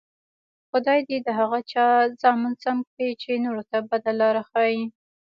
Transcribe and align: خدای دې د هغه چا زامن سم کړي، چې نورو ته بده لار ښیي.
خدای 0.69 0.99
دې 1.07 1.17
د 1.25 1.29
هغه 1.39 1.59
چا 1.71 1.85
زامن 2.21 2.53
سم 2.63 2.77
کړي، 2.91 3.09
چې 3.21 3.41
نورو 3.45 3.63
ته 3.69 3.77
بده 3.89 4.11
لار 4.19 4.35
ښیي. 4.49 4.83